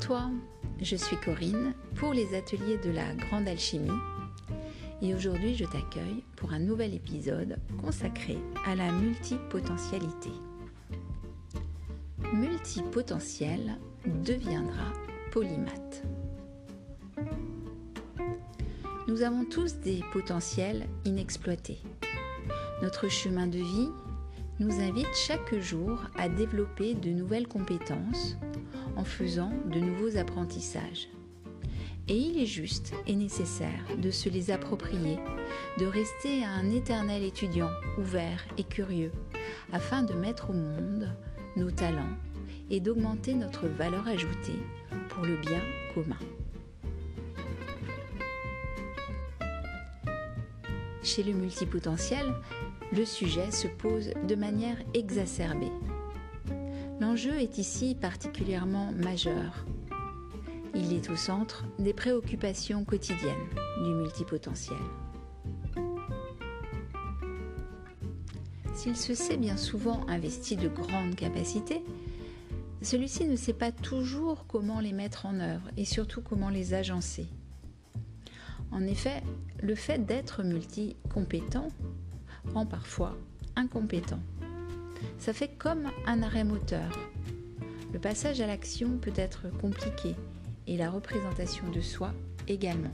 [0.00, 0.30] toi,
[0.80, 3.90] je suis Corinne pour les ateliers de la Grande Alchimie
[5.00, 10.30] et aujourd'hui je t'accueille pour un nouvel épisode consacré à la multipotentialité.
[12.32, 13.78] Multipotentiel
[14.24, 14.92] deviendra
[15.32, 16.02] polymath.
[19.08, 21.78] Nous avons tous des potentiels inexploités.
[22.82, 23.88] Notre chemin de vie
[24.58, 28.36] nous invite chaque jour à développer de nouvelles compétences
[28.96, 31.08] en faisant de nouveaux apprentissages.
[32.08, 35.18] Et il est juste et nécessaire de se les approprier,
[35.78, 39.12] de rester un éternel étudiant ouvert et curieux,
[39.72, 41.08] afin de mettre au monde
[41.56, 42.16] nos talents
[42.70, 44.60] et d'augmenter notre valeur ajoutée
[45.08, 45.62] pour le bien
[45.94, 46.18] commun.
[51.02, 52.26] Chez le multipotentiel,
[52.92, 55.70] le sujet se pose de manière exacerbée.
[56.98, 59.66] L'enjeu est ici particulièrement majeur.
[60.74, 63.34] Il est au centre des préoccupations quotidiennes
[63.84, 64.78] du multipotentiel.
[68.74, 71.82] S'il se sait bien souvent investi de grandes capacités,
[72.80, 77.26] celui-ci ne sait pas toujours comment les mettre en œuvre et surtout comment les agencer.
[78.70, 79.22] En effet,
[79.60, 81.68] le fait d'être multicompétent
[82.54, 83.16] rend parfois
[83.54, 84.20] incompétent.
[85.18, 86.90] Ça fait comme un arrêt moteur.
[87.92, 90.14] Le passage à l'action peut être compliqué
[90.66, 92.12] et la représentation de soi
[92.48, 92.92] également.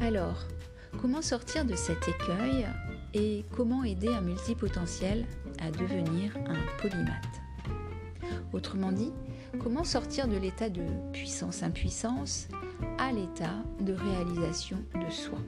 [0.00, 0.44] Alors,
[1.00, 2.66] comment sortir de cet écueil
[3.14, 5.24] et comment aider un multipotentiel
[5.60, 7.40] à devenir un polymathe
[8.52, 9.12] Autrement dit,
[9.62, 12.48] comment sortir de l'état de puissance-impuissance
[12.98, 15.38] à l'état de réalisation de soi?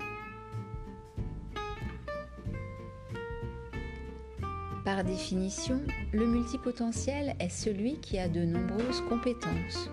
[4.86, 5.80] Par définition,
[6.12, 9.90] le multipotentiel est celui qui a de nombreuses compétences,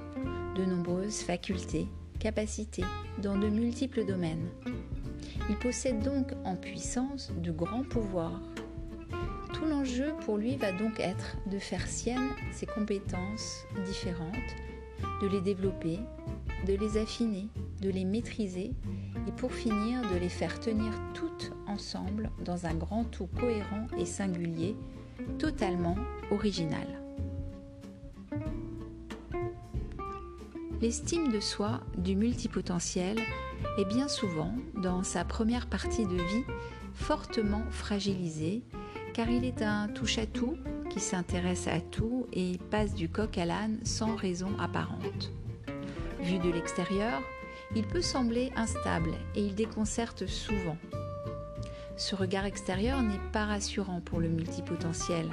[0.56, 1.88] de nombreuses facultés,
[2.20, 2.86] capacités
[3.20, 4.52] dans de multiples domaines.
[5.50, 8.40] Il possède donc en puissance de grands pouvoirs.
[9.52, 14.36] Tout l'enjeu pour lui va donc être de faire sienne ses compétences différentes,
[15.24, 15.98] de les développer,
[16.68, 17.48] de les affiner,
[17.82, 18.74] de les maîtriser
[19.28, 21.52] et pour finir de les faire tenir toutes
[22.44, 24.76] dans un grand tout cohérent et singulier,
[25.38, 25.96] totalement
[26.32, 26.88] original.
[30.82, 33.18] L'estime de soi du multipotentiel
[33.78, 36.44] est bien souvent, dans sa première partie de vie,
[36.94, 38.64] fortement fragilisée,
[39.14, 40.58] car il est un touche-à-tout
[40.90, 45.32] qui s'intéresse à tout et passe du coq à l'âne sans raison apparente.
[46.22, 47.22] Vu de l'extérieur,
[47.76, 50.78] il peut sembler instable et il déconcerte souvent.
[51.96, 55.30] Ce regard extérieur n'est pas rassurant pour le multipotentiel,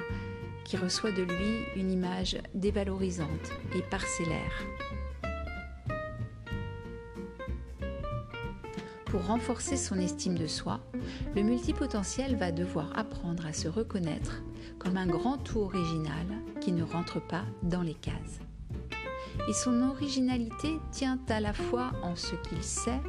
[0.63, 4.65] qui reçoit de lui une image dévalorisante et parcellaire.
[9.05, 10.79] Pour renforcer son estime de soi,
[11.35, 14.41] le multipotentiel va devoir apprendre à se reconnaître
[14.79, 16.27] comme un grand tout original
[16.61, 18.39] qui ne rentre pas dans les cases
[19.47, 23.01] et son originalité tient à la fois en ce qu'il sait,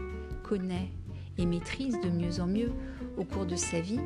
[0.42, 0.90] connaît
[1.38, 2.72] et maîtrise de mieux en mieux
[3.16, 4.00] au cours de sa vie,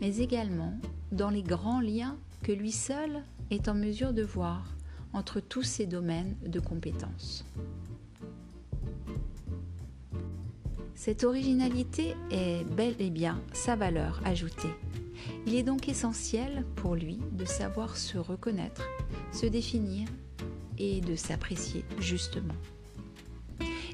[0.00, 0.74] mais également
[1.12, 4.74] dans les grands liens que lui seul est en mesure de voir
[5.12, 7.44] entre tous ces domaines de compétences.
[10.94, 14.74] Cette originalité est bel et bien sa valeur ajoutée.
[15.46, 18.82] Il est donc essentiel pour lui de savoir se reconnaître,
[19.32, 20.08] se définir
[20.78, 22.54] et de s'apprécier justement.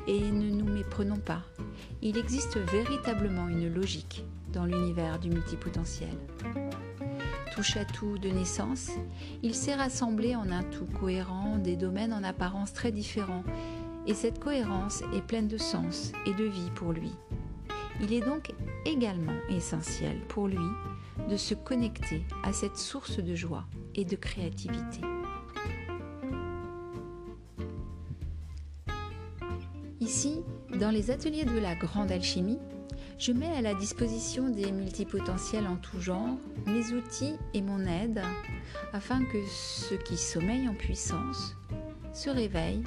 [0.06, 1.42] Et ne nous méprenons pas,
[2.02, 6.14] il existe véritablement une logique dans l'univers du multipotentiel.
[7.54, 8.90] Touche à tout de naissance,
[9.42, 13.44] il s'est rassemblé en un tout cohérent des domaines en apparence très différents,
[14.06, 17.12] et cette cohérence est pleine de sens et de vie pour lui.
[18.00, 18.52] Il est donc
[18.84, 20.56] également essentiel pour lui
[21.28, 25.00] de se connecter à cette source de joie et de créativité.
[30.02, 30.42] Ici,
[30.80, 32.58] dans les ateliers de la grande alchimie,
[33.20, 38.20] je mets à la disposition des multipotentiels en tout genre mes outils et mon aide
[38.92, 41.54] afin que ceux qui sommeillent en puissance
[42.12, 42.82] se réveillent,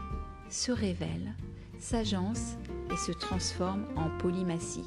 [0.50, 1.34] se révèlent,
[1.80, 2.58] s'agencent
[2.92, 4.84] et se transforment en polymatie.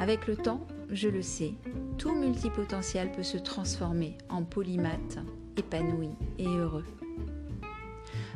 [0.00, 1.54] Avec le temps, je le sais,
[1.98, 5.18] tout multipotentiel peut se transformer en polymathe,
[5.56, 6.10] épanoui
[6.40, 6.84] et heureux.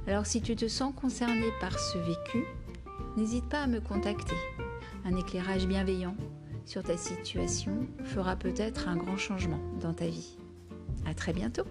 [0.06, 2.44] Alors si tu te sens concerné par ce vécu,
[3.16, 4.36] n'hésite pas à me contacter.
[5.04, 6.16] Un éclairage bienveillant
[6.64, 10.36] sur ta situation fera peut-être un grand changement dans ta vie.
[11.06, 11.64] À très bientôt!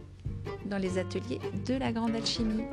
[0.66, 2.64] dans les ateliers de la grande alchimie.